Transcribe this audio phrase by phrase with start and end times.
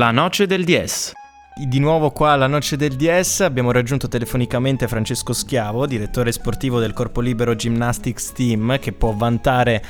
[0.00, 1.12] La noce del DS.
[1.54, 6.94] Di nuovo qua alla Noce del DS abbiamo raggiunto telefonicamente Francesco Schiavo, direttore sportivo del
[6.94, 9.84] Corpo Libero Gymnastics Team, che può vantare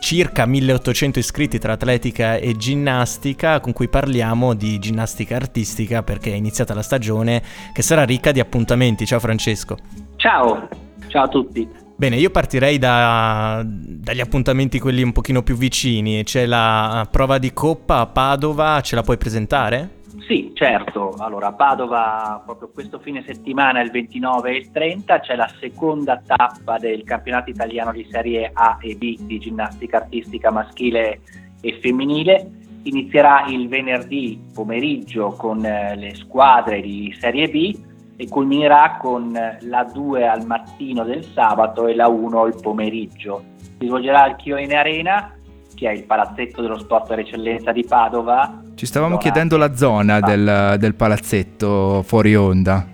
[0.00, 6.36] circa 1800 iscritti tra atletica e ginnastica, con cui parliamo di ginnastica artistica perché è
[6.36, 7.42] iniziata la stagione
[7.72, 9.06] che sarà ricca di appuntamenti.
[9.06, 9.78] Ciao Francesco.
[10.16, 10.68] Ciao,
[11.08, 11.83] ciao a tutti.
[11.96, 16.24] Bene, io partirei da, dagli appuntamenti quelli un pochino più vicini.
[16.24, 20.02] C'è la prova di coppa a Padova, ce la puoi presentare?
[20.26, 21.14] Sì, certo.
[21.18, 26.20] Allora, a Padova proprio questo fine settimana, il 29 e il 30, c'è la seconda
[26.24, 31.20] tappa del campionato italiano di Serie A e B di ginnastica artistica maschile
[31.60, 32.50] e femminile.
[32.82, 39.90] Inizierà il venerdì pomeriggio con eh, le squadre di Serie B e culminerà con la
[39.92, 43.42] 2 al mattino del sabato e la 1 il pomeriggio.
[43.78, 45.32] Si svolgerà al Chione Arena,
[45.74, 48.62] che è il palazzetto dello sport per eccellenza di Padova.
[48.74, 52.92] Ci stavamo chiedendo la zona del, del palazzetto fuori onda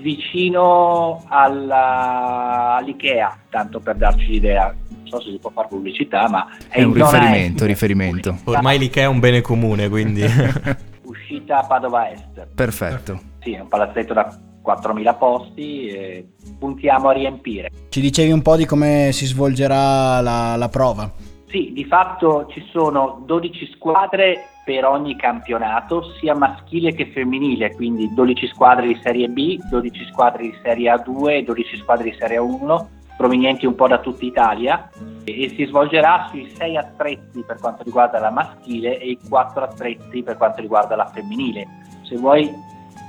[0.00, 4.74] vicino alla, all'Ikea, tanto per darci l'idea.
[4.88, 8.38] Non so se si può fare pubblicità, ma è, è un riferimento, riferimento.
[8.44, 10.22] Ormai l'Ikea è un bene comune, quindi...
[11.02, 12.46] Uscita Padova Est.
[12.54, 13.20] Perfetto.
[13.40, 16.26] Sì, è un palazzetto da 4.000 posti e
[16.58, 17.70] puntiamo a riempire.
[17.88, 21.10] Ci dicevi un po' di come si svolgerà la, la prova?
[21.50, 28.12] Sì, di fatto ci sono 12 squadre per ogni campionato, sia maschile che femminile, quindi
[28.14, 32.38] 12 squadre di Serie B, 12 squadre di Serie A2 e 12 squadre di Serie
[32.38, 34.88] A1, provenienti un po' da tutta Italia,
[35.24, 39.64] e, e si svolgerà sui 6 attrezzi per quanto riguarda la maschile e i 4
[39.64, 41.66] attrezzi per quanto riguarda la femminile.
[42.02, 42.48] Se vuoi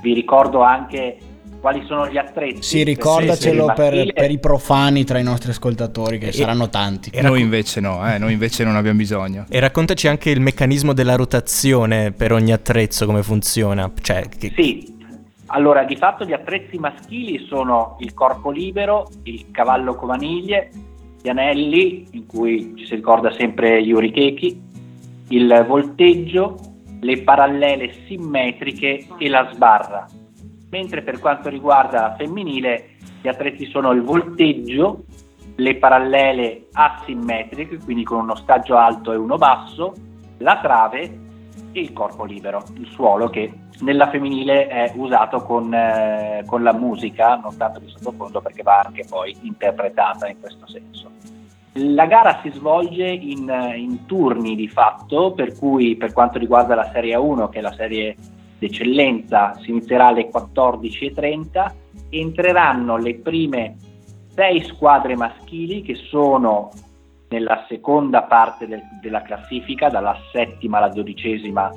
[0.02, 1.16] vi ricordo anche
[1.62, 2.60] quali sono gli attrezzi.
[2.60, 7.10] Sì, ricordacelo per, per, i profani tra i nostri ascoltatori, che e, saranno tanti.
[7.10, 9.46] E noi invece no, eh, noi invece non abbiamo bisogno.
[9.48, 13.88] E raccontaci anche il meccanismo della rotazione per ogni attrezzo, come funziona.
[14.02, 14.52] Cioè, che...
[14.56, 14.92] Sì,
[15.46, 20.68] allora di fatto gli attrezzi maschili sono il corpo libero, il cavallo covaniglie,
[21.22, 24.62] gli anelli, in cui ci si ricorda sempre Yuri Keki,
[25.28, 26.58] il volteggio,
[27.00, 30.08] le parallele simmetriche e la sbarra
[30.72, 35.04] mentre per quanto riguarda la femminile gli attrezzi sono il volteggio,
[35.56, 39.92] le parallele asimmetriche, quindi con uno stagio alto e uno basso,
[40.38, 41.20] la trave
[41.72, 46.72] e il corpo libero, il suolo che nella femminile è usato con, eh, con la
[46.72, 51.10] musica, non tanto di sottofondo perché va anche poi interpretata in questo senso.
[51.74, 56.90] La gara si svolge in, in turni di fatto, per cui per quanto riguarda la
[56.92, 58.16] Serie 1, che è la serie
[58.62, 61.72] d'eccellenza si inizierà alle 14.30,
[62.10, 63.76] entreranno le prime
[64.28, 66.70] sei squadre maschili che sono
[67.28, 71.70] nella seconda parte del, della classifica, dalla settima alla dodicesima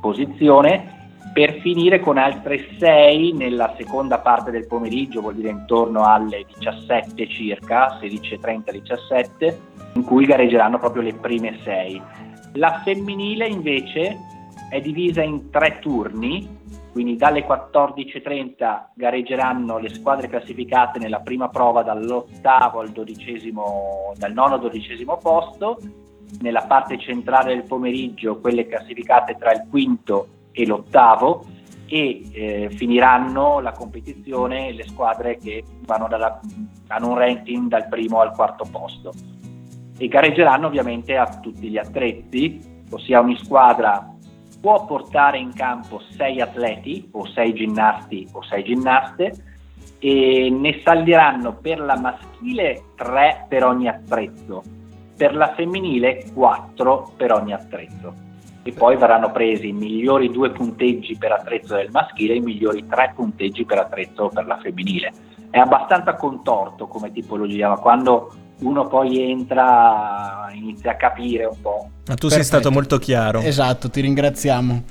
[0.00, 1.00] posizione,
[1.32, 7.26] per finire con altre sei nella seconda parte del pomeriggio, vuol dire intorno alle 17
[7.26, 9.56] circa, 16.30-17,
[9.94, 12.00] in cui gareggeranno proprio le prime sei.
[12.54, 14.18] La femminile invece
[14.72, 16.48] è divisa in tre turni,
[16.92, 24.54] quindi dalle 14.30 gareggeranno le squadre classificate nella prima prova dall'ottavo al dodicesimo, dal nono
[24.54, 25.78] al dodicesimo posto,
[26.40, 31.44] nella parte centrale del pomeriggio quelle classificate tra il quinto e l'ottavo
[31.86, 36.40] e eh, finiranno la competizione le squadre che dalla,
[36.86, 39.12] hanno un ranking dal primo al quarto posto.
[39.98, 42.58] E gareggeranno ovviamente a tutti gli attrezzi,
[42.88, 44.11] ossia ogni squadra
[44.62, 49.34] può portare in campo sei atleti o sei ginnasti o sei ginnaste
[49.98, 54.62] e ne salderanno per la maschile tre per ogni attrezzo,
[55.16, 58.30] per la femminile quattro per ogni attrezzo
[58.62, 62.86] e poi verranno presi i migliori due punteggi per attrezzo del maschile e i migliori
[62.86, 65.12] tre punteggi per attrezzo per la femminile.
[65.50, 68.32] È abbastanza contorto come tipologia, ma quando
[68.62, 71.88] uno poi entra, inizia a capire un po'.
[72.06, 72.30] Ma tu Perfetto.
[72.30, 73.40] sei stato molto chiaro.
[73.40, 74.82] Esatto, ti ringraziamo.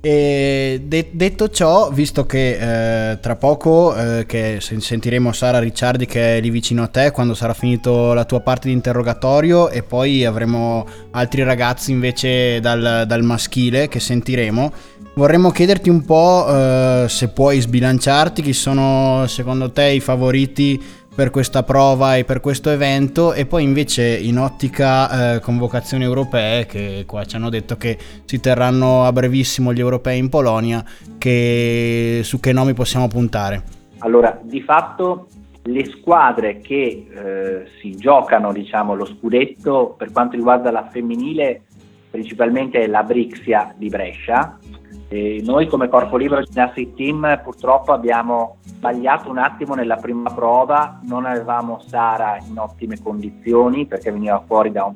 [0.00, 6.36] E de- detto ciò, visto che eh, tra poco eh, che sentiremo Sara Ricciardi che
[6.36, 10.24] è lì vicino a te quando sarà finito la tua parte di interrogatorio e poi
[10.24, 14.72] avremo altri ragazzi invece dal, dal maschile che sentiremo,
[15.16, 20.80] vorremmo chiederti un po' eh, se puoi sbilanciarti, chi sono secondo te i favoriti
[21.16, 26.66] per questa prova e per questo evento e poi invece in ottica eh, convocazioni europee
[26.66, 27.96] che qua ci hanno detto che
[28.26, 30.84] si terranno a brevissimo gli europei in Polonia
[31.16, 33.62] che, su che nomi possiamo puntare.
[34.00, 35.28] Allora di fatto
[35.62, 41.62] le squadre che eh, si giocano diciamo lo scudetto per quanto riguarda la femminile
[42.10, 44.58] principalmente la Brixia di Brescia
[45.08, 51.00] E noi come Corpo Libero Gymnastic Team purtroppo abbiamo sbagliato un attimo nella prima prova,
[51.04, 54.94] non avevamo Sara in ottime condizioni perché veniva fuori da un,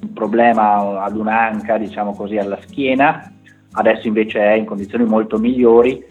[0.00, 3.30] un problema ad un'anca, diciamo così, alla schiena,
[3.72, 6.02] adesso invece è in condizioni molto migliori,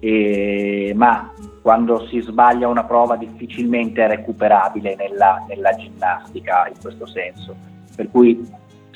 [0.00, 7.06] e, ma quando si sbaglia una prova difficilmente è recuperabile nella, nella ginnastica in questo
[7.06, 7.54] senso.
[7.94, 8.48] Per cui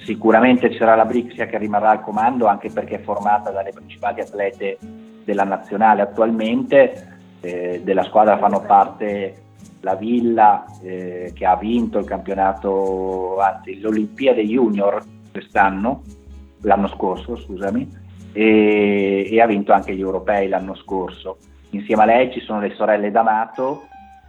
[0.05, 4.21] Sicuramente ci sarà la Brixia che rimarrà al comando anche perché è formata dalle principali
[4.21, 4.79] atlete
[5.25, 9.37] della nazionale attualmente, eh, della squadra fanno parte
[9.81, 16.03] la Villa eh, che ha vinto il campionato, anzi l'Olimpiade Junior quest'anno,
[16.63, 17.89] l'anno scorso scusami,
[18.33, 21.39] e, e ha vinto anche gli europei l'anno scorso.
[21.71, 23.87] Insieme a lei ci sono le sorelle D'Amato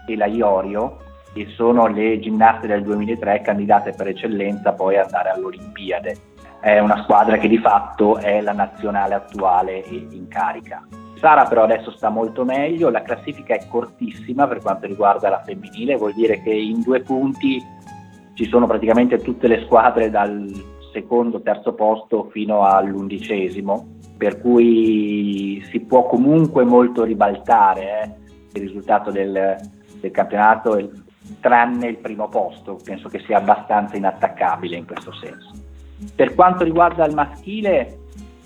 [0.07, 0.97] e la Iorio
[1.33, 6.15] che sono le ginnaste del 2003 candidate per eccellenza poi ad andare all'Olimpiade.
[6.61, 10.85] È una squadra che di fatto è la nazionale attuale in carica.
[11.15, 15.95] Sara però adesso sta molto meglio, la classifica è cortissima per quanto riguarda la femminile,
[15.95, 17.61] vuol dire che in due punti
[18.33, 20.51] ci sono praticamente tutte le squadre dal
[20.91, 29.11] secondo, terzo posto fino all'undicesimo, per cui si può comunque molto ribaltare eh, il risultato
[29.11, 29.55] del,
[29.99, 30.77] del campionato
[31.39, 35.51] tranne il primo posto, penso che sia abbastanza inattaccabile in questo senso.
[36.15, 37.99] Per quanto riguarda il maschile,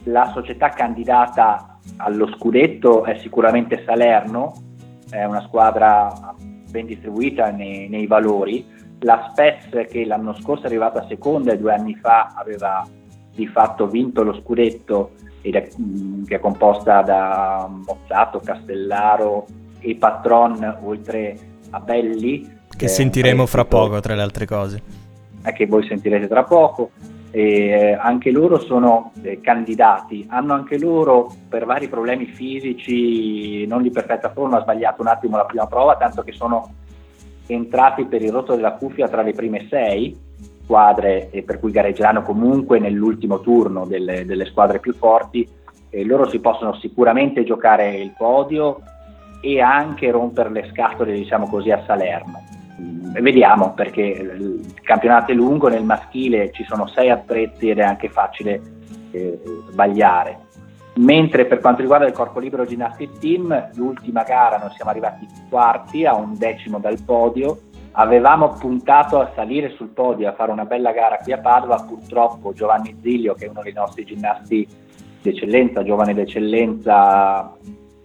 [0.03, 4.53] la società candidata allo scudetto è sicuramente Salerno,
[5.09, 6.35] è una squadra
[6.69, 8.65] ben distribuita nei, nei valori.
[9.00, 12.85] La Spes che l'anno scorso è arrivata seconda e due anni fa aveva
[13.33, 15.68] di fatto vinto lo scudetto ed è,
[16.25, 19.45] che è composta da Mozzato, Castellaro
[19.79, 21.38] e Patron oltre
[21.69, 24.81] a Belli che sentiremo fra poco, tra le altre cose.
[25.43, 26.91] Eh, che voi sentirete tra poco.
[27.31, 33.91] E anche loro sono eh, candidati, hanno anche loro per vari problemi fisici non di
[33.91, 36.69] perfetta forma sbagliato un attimo la prima prova, tanto che sono
[37.47, 40.17] entrati per il rotto della cuffia tra le prime sei
[40.63, 45.47] squadre e per cui gareggeranno comunque nell'ultimo turno delle, delle squadre più forti
[45.89, 48.81] e loro si possono sicuramente giocare il podio
[49.39, 52.43] e anche rompere le scatole diciamo così a Salerno
[53.21, 58.09] vediamo perché il campionato è lungo, nel maschile ci sono sei attrezzi ed è anche
[58.09, 58.62] facile
[59.12, 59.39] eh,
[59.69, 60.45] sbagliare.
[60.97, 66.06] Mentre per quanto riguarda il corpo libero Gymnastic Team, l'ultima gara noi siamo arrivati quarti
[66.06, 67.59] a un decimo dal podio.
[67.91, 72.53] Avevamo puntato a salire sul podio, a fare una bella gara qui a Padova, purtroppo
[72.53, 74.68] Giovanni Ziglio, che è uno dei nostri ginnasti
[75.21, 77.56] d'eccellenza, giovane d'eccellenza,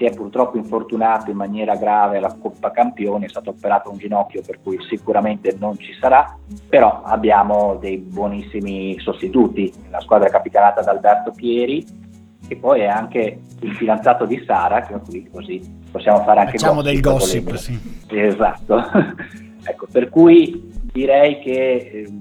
[0.02, 4.43] si è purtroppo infortunato in maniera grave alla Coppa Campioni, è stato operato un ginocchio
[4.44, 6.37] per cui sicuramente non ci sarà,
[6.69, 12.00] però abbiamo dei buonissimi sostituti, la squadra è capitanata da Alberto Pieri
[12.49, 15.62] che poi è anche il fidanzato di Sara, che qui così
[15.93, 17.78] possiamo fare anche Facciamo del gossip, sì.
[18.08, 18.82] Esatto.
[19.62, 22.12] ecco, per cui direi che eh,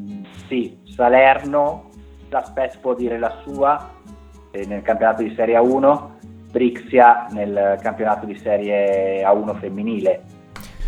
[0.47, 1.89] sì, Salerno,
[2.29, 3.89] la Spes può dire la sua
[4.51, 6.19] eh, nel campionato di Serie 1
[6.51, 10.21] Brixia nel campionato di Serie A1 femminile.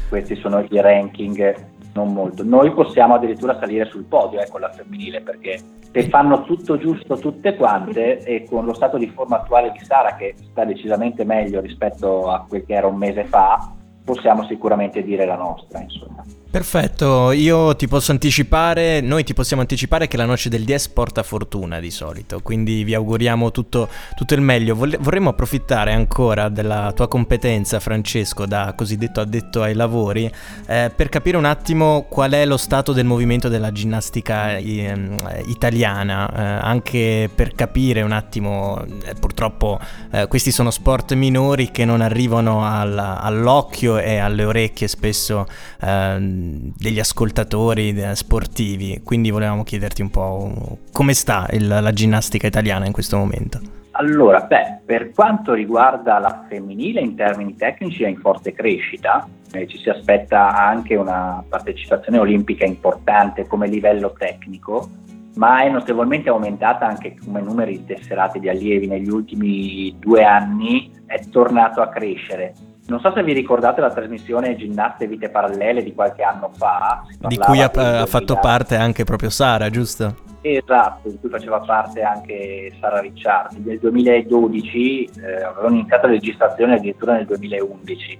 [0.10, 2.43] Questi sono i ranking non molto.
[2.43, 5.60] Noi possiamo addirittura salire sul podio eh, con la femminile perché
[5.91, 10.15] se fanno tutto giusto tutte quante e con lo stato di forma attuale di Sara
[10.15, 13.72] che sta decisamente meglio rispetto a quel che era un mese fa,
[14.03, 16.24] possiamo sicuramente dire la nostra, insomma.
[16.53, 21.24] Perfetto, io ti posso anticipare, noi ti possiamo anticipare che la noce del 10 porta
[21.24, 24.75] fortuna di solito, quindi vi auguriamo tutto, tutto il meglio.
[24.75, 30.31] vorremmo approfittare ancora della tua competenza, Francesco, da cosiddetto addetto ai lavori,
[30.67, 35.17] eh, per capire un attimo qual è lo stato del movimento della ginnastica eh,
[35.48, 39.79] italiana, eh, anche per capire un attimo, eh, purtroppo
[40.12, 45.48] eh, questi sono sport minori che non arrivano al, all'occhio e alle orecchie spesso
[45.81, 46.42] ehm,
[46.75, 52.91] degli ascoltatori sportivi, quindi volevamo chiederti un po' come sta il, la ginnastica italiana in
[52.91, 53.81] questo momento.
[53.95, 59.67] Allora, beh, per quanto riguarda la femminile in termini tecnici è in forte crescita, eh,
[59.67, 64.89] ci si aspetta anche una partecipazione olimpica importante come livello tecnico,
[65.35, 70.91] ma è notevolmente aumentata anche come numeri di tesserati di allievi negli ultimi due anni,
[71.05, 72.53] è tornato a crescere
[72.86, 77.04] non so se vi ricordate la trasmissione Ginnaste Vite Parallele di qualche anno fa.
[77.28, 80.32] Di cui ha, ha fatto parte anche proprio Sara, giusto?
[80.42, 83.63] Esatto, di cui faceva parte anche Sara Ricciardi.
[83.63, 88.20] Nel 2012 eh, avevano iniziato la registrazione addirittura nel 2011.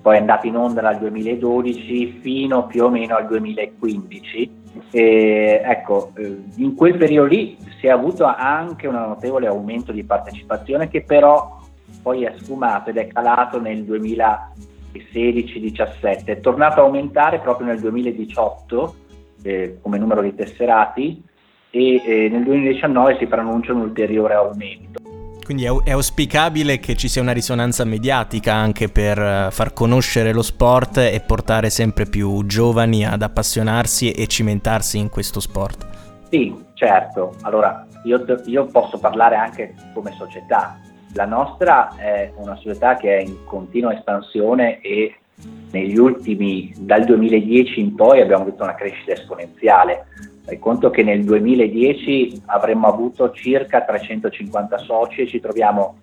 [0.00, 4.64] poi è andato in onda dal 2012 fino più o meno al 2015.
[4.92, 10.04] E, ecco, eh, in quel periodo lì si è avuto anche un notevole aumento di
[10.04, 11.55] partecipazione che però
[12.06, 18.94] poi è sfumato ed è calato nel 2016-17, è tornato a aumentare proprio nel 2018
[19.42, 21.20] eh, come numero di tesserati
[21.68, 25.00] e eh, nel 2019 si preannuncia un ulteriore aumento.
[25.42, 30.32] Quindi è, è, auspicabile che ci sia una risonanza mediatica anche per eh, far conoscere
[30.32, 35.84] lo sport e portare sempre più giovani ad appassionarsi e cimentarsi in questo sport.
[36.30, 37.34] Sì, certo.
[37.42, 40.78] Allora, io, io posso parlare anche come società.
[41.16, 45.14] La nostra è una società che è in continua espansione e
[45.70, 50.06] negli ultimi, dal 2010 in poi abbiamo avuto una crescita esponenziale.
[50.44, 56.00] Fai conto che nel 2010 avremmo avuto circa 350 soci e ci troviamo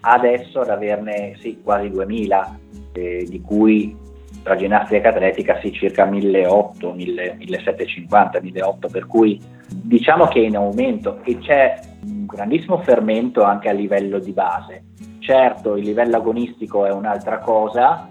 [0.00, 2.58] adesso ad averne sì, quasi 2000,
[2.92, 3.96] eh, di cui
[4.42, 6.94] tra ginnastica e atletica sì, circa 1800,
[7.38, 13.68] 1750, 1800, per cui diciamo che è in aumento e c'è un grandissimo fermento anche
[13.68, 14.84] a livello di base.
[15.18, 18.08] Certo, il livello agonistico è un'altra cosa,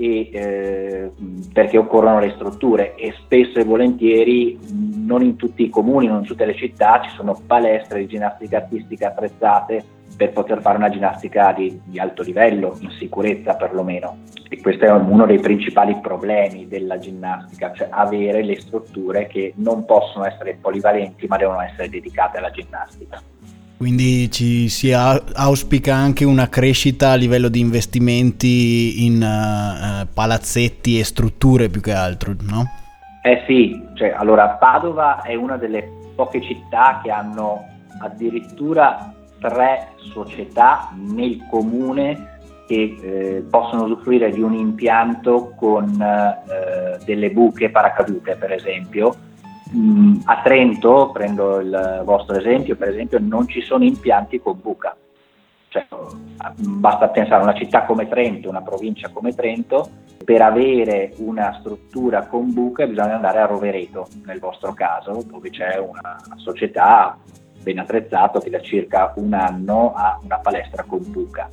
[0.00, 1.10] e, eh,
[1.52, 6.26] perché occorrono le strutture e spesso e volentieri non in tutti i comuni, non in
[6.26, 9.84] tutte le città ci sono palestre di ginnastica artistica attrezzate
[10.16, 14.18] per poter fare una ginnastica di, di alto livello, in sicurezza perlomeno.
[14.48, 19.84] E questo è uno dei principali problemi della ginnastica, cioè avere le strutture che non
[19.84, 23.22] possono essere polivalenti ma devono essere dedicate alla ginnastica.
[23.80, 31.04] Quindi ci si auspica anche una crescita a livello di investimenti in uh, palazzetti e
[31.04, 32.64] strutture più che altro, no?
[33.22, 37.64] Eh sì, cioè, allora Padova è una delle poche città che hanno
[38.02, 47.30] addirittura tre società nel comune che eh, possono usufruire di un impianto con eh, delle
[47.30, 49.14] buche paracadute, per esempio,
[49.76, 54.96] Mm, a Trento, prendo il vostro esempio, per esempio, non ci sono impianti con buca.
[55.68, 55.86] Cioè,
[56.56, 59.88] basta pensare a una città come Trento, una provincia come Trento,
[60.24, 65.78] per avere una struttura con buca bisogna andare a Rovereto, nel vostro caso, dove c'è
[65.78, 67.16] una società
[67.62, 71.48] ben attrezzata che da circa un anno ha una palestra con buca,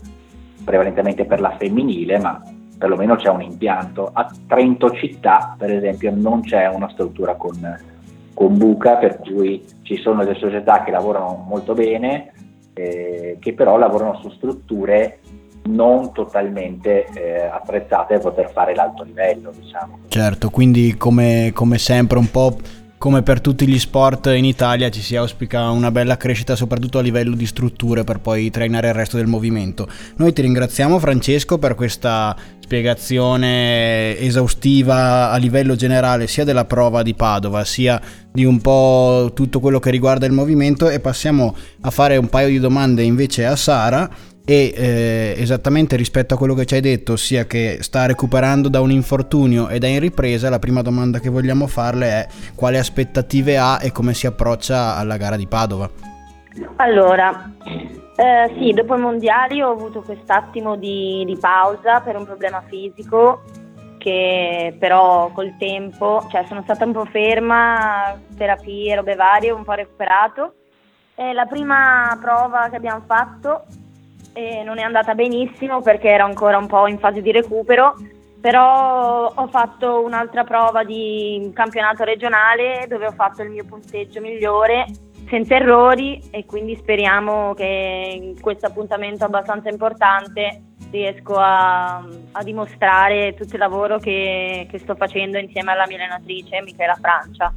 [0.64, 2.42] prevalentemente per la femminile, ma
[2.78, 4.10] perlomeno c'è un impianto.
[4.14, 7.96] A Trento città, per esempio, non c'è una struttura con
[8.38, 12.32] con buca, per cui ci sono delle società che lavorano molto bene,
[12.76, 15.22] eh, che però lavorano su strutture
[15.64, 19.52] non totalmente eh, attrezzate per poter fare l'alto livello.
[19.60, 20.02] Diciamo.
[20.08, 22.56] Certo, quindi come, come sempre un po'
[22.98, 27.02] come per tutti gli sport in Italia ci si auspica una bella crescita soprattutto a
[27.02, 29.88] livello di strutture per poi trainare il resto del movimento.
[30.16, 37.14] Noi ti ringraziamo Francesco per questa spiegazione esaustiva a livello generale sia della prova di
[37.14, 38.02] Padova sia
[38.32, 42.50] di un po' tutto quello che riguarda il movimento e passiamo a fare un paio
[42.50, 44.10] di domande invece a Sara
[44.50, 48.80] e eh, esattamente rispetto a quello che ci hai detto, ossia che sta recuperando da
[48.80, 53.58] un infortunio ed è in ripresa, la prima domanda che vogliamo farle è quale aspettative
[53.58, 55.90] ha e come si approccia alla gara di Padova.
[56.78, 57.52] Allora,
[58.16, 63.42] eh, sì, dopo i mondiali ho avuto quest'attimo di, di pausa per un problema fisico
[63.98, 69.74] che però col tempo, cioè sono stata un po' ferma, terapie, robe varie, un po'
[69.74, 70.54] recuperato.
[71.16, 73.66] E la prima prova che abbiamo fatto
[74.38, 77.96] e non è andata benissimo perché ero ancora un po' in fase di recupero,
[78.40, 84.86] però ho fatto un'altra prova di campionato regionale dove ho fatto il mio punteggio migliore
[85.28, 93.34] senza errori e quindi speriamo che in questo appuntamento abbastanza importante riesco a, a dimostrare
[93.34, 97.52] tutto il lavoro che, che sto facendo insieme alla mia allenatrice Michela Francia.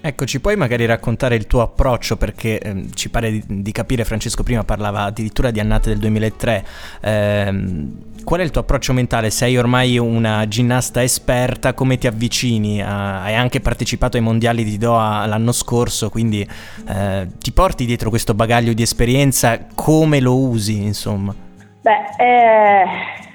[0.00, 4.04] Ecco, ci puoi magari raccontare il tuo approccio perché ehm, ci pare di, di, capire,
[4.04, 6.64] Francesco prima parlava addirittura di annate del 2003.
[7.00, 9.30] Ehm, qual è il tuo approccio mentale?
[9.30, 12.80] Sei ormai una ginnasta esperta, come ti avvicini?
[12.80, 16.46] A, hai anche partecipato ai mondiali di Doha l'anno scorso, quindi
[16.88, 21.34] eh, ti porti dietro questo bagaglio di esperienza, come lo usi insomma?
[21.80, 22.84] Beh, eh,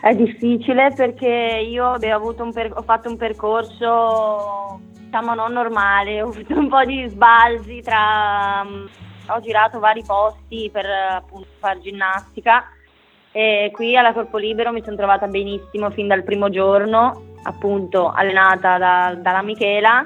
[0.01, 6.67] è difficile perché io per- ho fatto un percorso diciamo non normale, ho avuto un
[6.67, 8.63] po' di sbalzi tra...
[8.65, 8.89] Um,
[9.27, 12.65] ho girato vari posti per appunto fare ginnastica.
[13.31, 18.79] E qui alla Corpo Libero mi sono trovata benissimo fin dal primo giorno, appunto allenata
[18.79, 20.05] da, dalla Michela.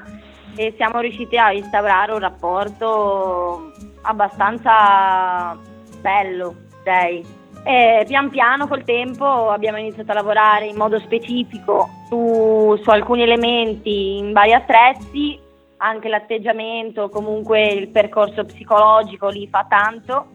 [0.54, 3.72] E siamo riusciti a instaurare un rapporto
[4.02, 5.58] abbastanza
[6.00, 12.78] bello, direi E pian piano col tempo abbiamo iniziato a lavorare in modo specifico su,
[12.82, 15.38] su alcuni elementi in vari attrezzi,
[15.78, 20.26] anche l'atteggiamento, comunque il percorso psicologico lì fa tanto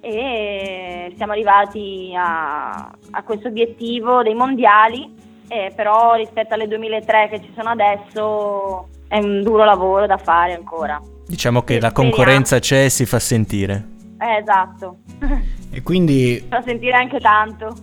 [0.00, 2.74] e siamo arrivati a,
[3.10, 5.12] a questo obiettivo dei mondiali,
[5.48, 10.54] eh, però rispetto alle 2003 che ci sono adesso è un duro lavoro da fare
[10.54, 11.00] ancora.
[11.26, 12.14] Diciamo che Sì, la speriamo.
[12.14, 13.94] concorrenza c'è e si fa sentire.
[14.18, 14.98] Eh, esatto,
[15.70, 17.74] E quindi, fa sentire anche tanto.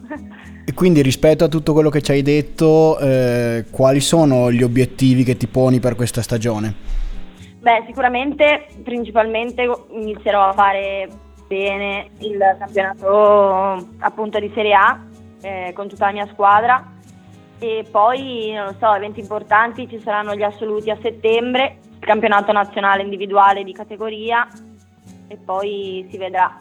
[0.65, 5.23] e quindi rispetto a tutto quello che ci hai detto, eh, quali sono gli obiettivi
[5.23, 6.73] che ti poni per questa stagione?
[7.59, 11.07] Beh, sicuramente, principalmente inizierò a fare
[11.47, 14.99] bene il campionato appunto di Serie A
[15.41, 16.91] eh, con tutta la mia squadra
[17.59, 22.51] e poi, non lo so, eventi importanti ci saranno gli assoluti a settembre, il campionato
[22.51, 24.45] nazionale individuale di categoria
[25.27, 26.57] e poi si vedrà.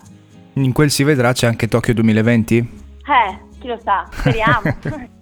[0.55, 2.57] In quel si vedrà c'è anche Tokyo 2020?
[2.59, 4.61] Eh, chi lo sa, speriamo.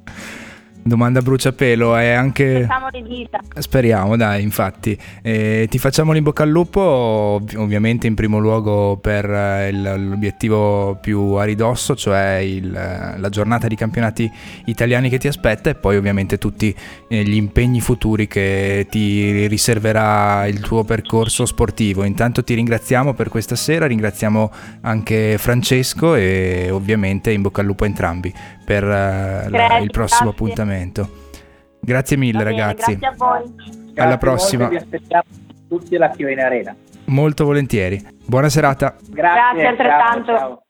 [0.83, 2.65] Domanda bruciapelo, è anche...
[2.67, 3.39] Facciamo le dita.
[3.59, 4.99] Speriamo, dai, infatti.
[5.23, 10.09] Eh, ti facciamo l'in bocca al lupo, ov- ovviamente in primo luogo per eh, il-
[10.09, 14.31] l'obiettivo più a ridosso, cioè il, la giornata di campionati
[14.65, 16.75] italiani che ti aspetta e poi ovviamente tutti
[17.09, 22.05] eh, gli impegni futuri che ti riserverà il tuo percorso sportivo.
[22.05, 27.85] Intanto ti ringraziamo per questa sera, ringraziamo anche Francesco e ovviamente in bocca al lupo
[27.85, 28.33] a entrambi
[28.71, 30.45] per eh, la- Grazie, il prossimo grazie.
[30.45, 31.09] appuntamento.
[31.81, 32.97] Grazie mille bene, ragazzi.
[32.97, 33.55] Grazie a voi.
[33.57, 34.69] Grazie Alla prossima.
[34.69, 35.25] molte, Vi aspettiamo
[35.69, 36.77] tutti alla Chio in Arena.
[37.07, 38.01] Molto volentieri.
[38.25, 38.95] Buona serata.
[39.09, 40.25] Grazie, Grazie altrettanto.
[40.25, 40.63] ciao, ciao.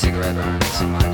[0.00, 1.11] Cigarette burns in my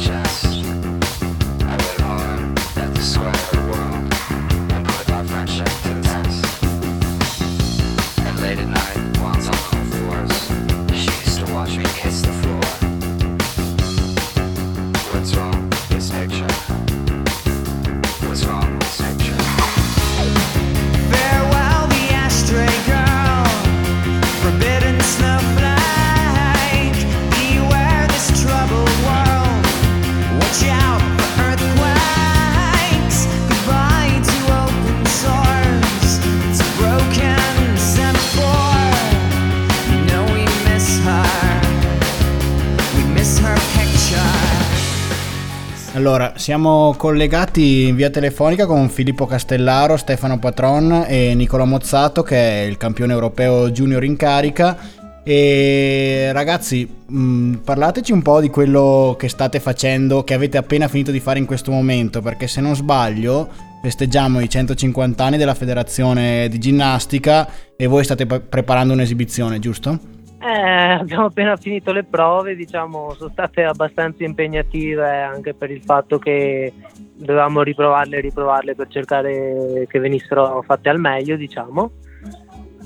[46.08, 52.62] Allora, siamo collegati in via telefonica con Filippo Castellaro, Stefano Patron e Nicola Mozzato che
[52.62, 54.78] è il campione europeo junior in carica.
[55.22, 61.10] E ragazzi, mh, parlateci un po' di quello che state facendo, che avete appena finito
[61.10, 63.50] di fare in questo momento, perché se non sbaglio
[63.82, 70.16] festeggiamo i 150 anni della federazione di ginnastica e voi state pre- preparando un'esibizione, giusto?
[70.40, 76.18] Eh, abbiamo appena finito le prove, diciamo, sono state abbastanza impegnative anche per il fatto
[76.18, 76.72] che
[77.16, 81.90] dovevamo riprovarle e riprovarle per cercare che venissero fatte al meglio, diciamo.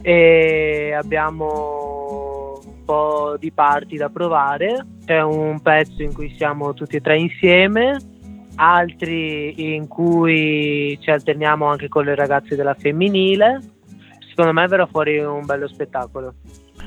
[0.01, 4.87] E abbiamo un po' di parti da provare.
[5.05, 7.99] C'è un pezzo in cui siamo tutti e tre insieme,
[8.57, 13.61] altri in cui ci alterniamo anche con le ragazze della femminile.
[14.27, 16.35] Secondo me verrà fuori un bello spettacolo.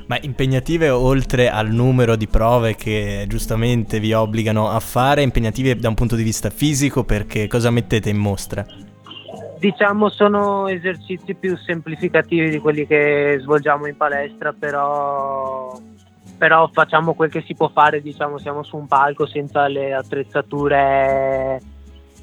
[0.07, 5.89] Ma impegnative oltre al numero di prove che giustamente vi obbligano a fare, impegnative da
[5.89, 8.65] un punto di vista fisico perché cosa mettete in mostra?
[9.57, 15.75] Diciamo sono esercizi più semplificativi di quelli che svolgiamo in palestra, però,
[16.37, 21.59] però facciamo quel che si può fare, diciamo siamo su un palco senza le attrezzature,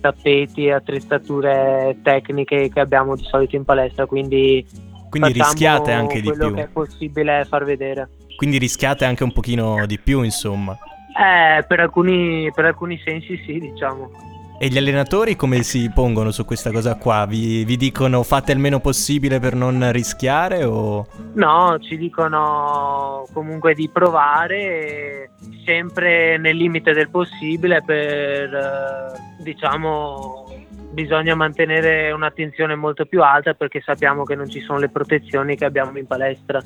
[0.01, 4.65] tappeti, attrezzature tecniche che abbiamo di solito in palestra, quindi,
[5.13, 6.55] Quindi rischiate anche di quello più.
[6.55, 8.09] che è possibile far vedere.
[8.35, 10.73] Quindi rischiate anche un pochino di più, insomma.
[10.73, 14.11] Eh, per alcuni, per alcuni sensi sì, diciamo.
[14.59, 17.27] E gli allenatori come si pongono su questa cosa qua?
[17.27, 21.07] Vi, vi dicono fate il meno possibile per non rischiare o...
[21.35, 25.33] No, ci dicono comunque di provare
[25.67, 30.52] sempre nel limite del possibile per eh, diciamo
[30.93, 35.65] bisogna mantenere un'attenzione molto più alta perché sappiamo che non ci sono le protezioni che
[35.65, 36.63] abbiamo in palestra.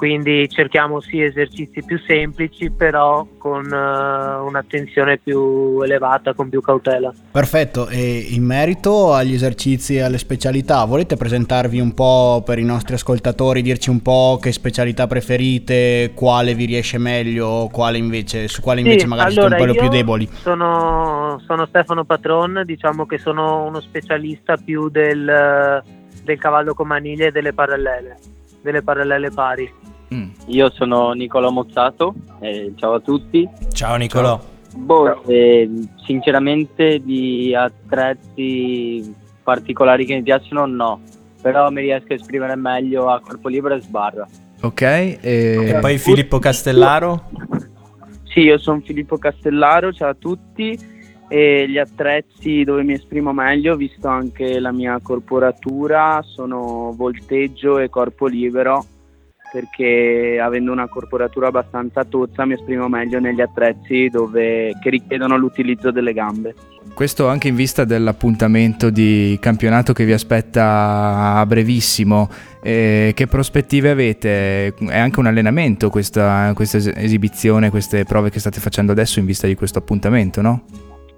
[0.00, 7.12] Quindi cerchiamo sì esercizi più semplici però con eh, un'attenzione più elevata, con più cautela.
[7.30, 12.64] Perfetto, e in merito agli esercizi e alle specialità, volete presentarvi un po' per i
[12.64, 18.62] nostri ascoltatori, dirci un po' che specialità preferite, quale vi riesce meglio, quale invece, su
[18.62, 20.26] quale invece Sì, magari siete un allora, po' più deboli?
[20.32, 25.82] Sono, sono Stefano Patron, diciamo che sono uno specialista più del,
[26.24, 28.16] del cavallo con maniglie e delle parallele,
[28.62, 29.88] delle parallele pari.
[30.12, 30.30] Mm.
[30.46, 33.48] Io sono Nicolò Mozzato, eh, ciao a tutti.
[33.72, 34.40] Ciao Nicolò.
[34.76, 35.68] Boh, eh,
[36.04, 41.00] sinceramente di attrezzi particolari che mi piacciono no,
[41.40, 44.26] però mi riesco a esprimere meglio a corpo libero e sbarra.
[44.62, 45.18] Ok, e...
[45.22, 47.30] E poi Filippo Castellaro?
[48.24, 50.98] Sì, io sono Filippo Castellaro, ciao a tutti.
[51.32, 57.88] E gli attrezzi dove mi esprimo meglio, visto anche la mia corporatura, sono volteggio e
[57.88, 58.84] corpo libero,
[59.50, 65.90] perché avendo una corporatura abbastanza tozza mi esprimo meglio negli attrezzi dove, che richiedono l'utilizzo
[65.90, 66.54] delle gambe.
[66.94, 72.28] Questo anche in vista dell'appuntamento di campionato che vi aspetta a brevissimo.
[72.62, 74.74] Eh, che prospettive avete?
[74.74, 79.26] È anche un allenamento questa, questa es- esibizione, queste prove che state facendo adesso in
[79.26, 80.64] vista di questo appuntamento, no?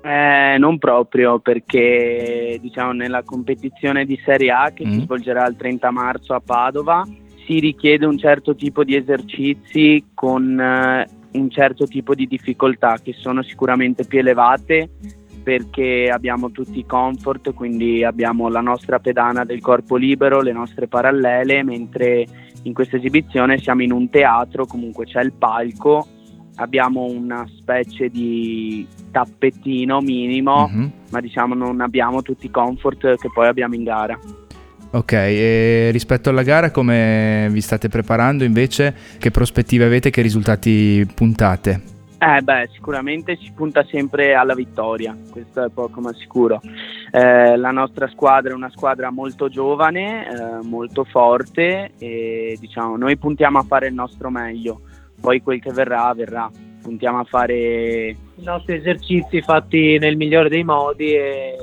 [0.05, 4.93] Eh, non proprio perché diciamo nella competizione di Serie A che Mm.
[4.93, 7.05] si svolgerà il 30 marzo a Padova
[7.47, 13.15] si richiede un certo tipo di esercizi con eh, un certo tipo di difficoltà che
[13.17, 14.91] sono sicuramente più elevate
[15.43, 20.87] perché abbiamo tutti i comfort, quindi abbiamo la nostra pedana del corpo libero, le nostre
[20.87, 22.25] parallele, mentre
[22.63, 26.07] in questa esibizione siamo in un teatro, comunque c'è il palco,
[26.57, 30.93] abbiamo una specie di tappettino minimo, Mhm.
[31.11, 34.17] ma diciamo non abbiamo tutti i comfort che poi abbiamo in gara.
[34.95, 38.95] Ok, e rispetto alla gara come vi state preparando invece?
[39.19, 40.11] Che prospettive avete?
[40.11, 41.81] Che risultati puntate?
[42.19, 46.61] Eh beh, sicuramente si punta sempre alla vittoria, questo è poco ma sicuro.
[47.11, 53.17] Eh, la nostra squadra è una squadra molto giovane, eh, molto forte e diciamo noi
[53.17, 54.83] puntiamo a fare il nostro meglio,
[55.21, 56.51] poi quel che verrà verrà.
[56.83, 61.57] Puntiamo a fare I nostri esercizi fatti nel migliore dei modi e,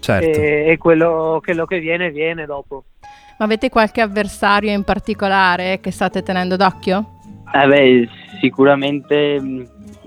[0.00, 0.40] Certo.
[0.40, 2.84] e- e quello, quello che viene viene dopo.
[3.38, 7.18] Ma avete qualche avversario in particolare che state tenendo d'occhio?
[7.52, 8.08] Eh beh,
[8.40, 9.16] sicuramente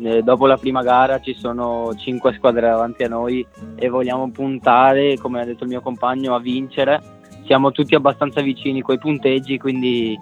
[0.04, 5.17] eh, dopo la prima gara ci sono cinque squadre davanti a noi e vogliamo puntare,
[5.17, 7.00] come ha detto il mio compagno, a vincere.
[7.46, 10.17] Siamo tutti abbastanza vicini coi punteggi, quindi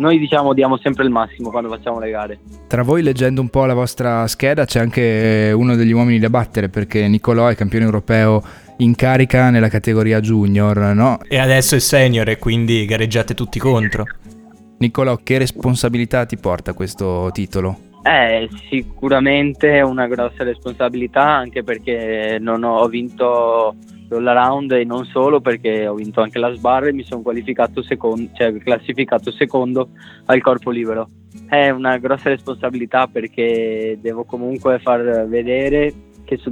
[0.00, 2.38] noi diciamo diamo sempre il massimo quando facciamo le gare.
[2.66, 6.68] Tra voi leggendo un po' la vostra scheda c'è anche uno degli uomini da battere
[6.68, 8.42] perché Nicolò è campione europeo
[8.78, 11.18] in carica nella categoria junior, no?
[11.28, 14.06] E adesso è senior e quindi gareggiate tutti contro.
[14.78, 17.78] Nicolò, che responsabilità ti porta questo titolo?
[18.02, 23.74] Eh, sicuramente è una grossa responsabilità anche perché non ho vinto
[24.18, 27.82] l'all round e non solo perché ho vinto anche la sbarra e mi sono qualificato
[27.82, 29.90] secondo, cioè classificato secondo
[30.26, 31.08] al corpo libero.
[31.46, 35.92] È una grossa responsabilità perché devo comunque far vedere
[36.24, 36.50] che so-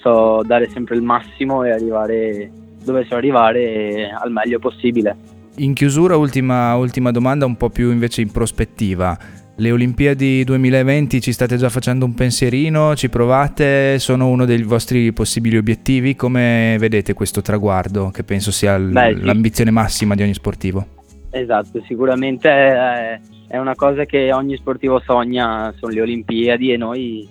[0.00, 2.50] so dare sempre il massimo e arrivare
[2.84, 5.16] dove so arrivare al meglio possibile.
[5.56, 9.16] In chiusura, ultima, ultima domanda, un po' più invece in prospettiva.
[9.56, 12.96] Le Olimpiadi 2020 ci state già facendo un pensierino?
[12.96, 14.00] Ci provate?
[14.00, 16.16] Sono uno dei vostri possibili obiettivi?
[16.16, 19.24] Come vedete questo traguardo, che penso sia l- Beh, sì.
[19.24, 20.84] l'ambizione massima di ogni sportivo?
[21.30, 27.28] Esatto, sicuramente è, è una cosa che ogni sportivo sogna, sono le Olimpiadi e noi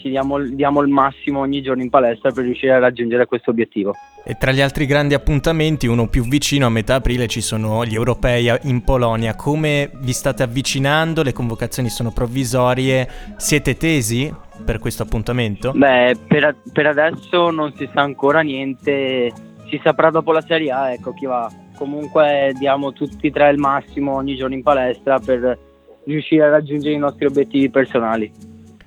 [0.00, 3.94] ci diamo, diamo il massimo ogni giorno in palestra per riuscire a raggiungere questo obiettivo.
[4.24, 7.94] E tra gli altri grandi appuntamenti, uno più vicino a metà aprile ci sono gli
[7.94, 9.34] europei in Polonia.
[9.34, 11.22] Come vi state avvicinando?
[11.22, 13.08] Le convocazioni sono provvisorie.
[13.36, 14.32] Siete tesi
[14.64, 15.72] per questo appuntamento?
[15.72, 19.32] Beh, per, per adesso non si sa ancora niente,
[19.68, 21.50] si saprà dopo la Serie A, ecco chi va.
[21.76, 25.58] Comunque diamo tutti e tre il massimo ogni giorno in palestra per
[26.04, 28.30] riuscire a raggiungere i nostri obiettivi personali.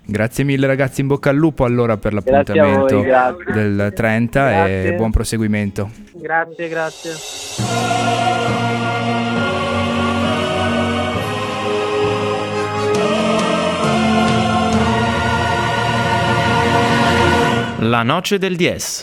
[0.06, 3.54] Grazie mille ragazzi, in bocca al lupo allora per voi, l'appuntamento grazie.
[3.54, 4.94] del 30 e Grazie.
[4.96, 5.90] buon proseguimento.
[6.14, 7.12] Grazie, grazie.
[17.80, 19.02] La noce del DS.